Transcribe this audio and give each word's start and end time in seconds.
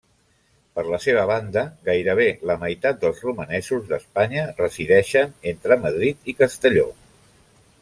Per 0.77 0.83
la 0.93 0.99
seva 1.01 1.25
banda, 1.31 1.63
gairebé 1.89 2.25
la 2.51 2.55
meitat 2.63 2.99
dels 3.03 3.21
romanesos 3.27 3.85
d'Espanya 3.93 4.47
resideixen 4.63 5.39
entre 5.55 5.81
Madrid 5.87 6.35
i 6.35 6.39
Castelló. 6.43 6.91